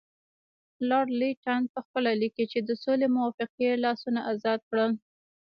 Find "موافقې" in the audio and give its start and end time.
3.15-3.69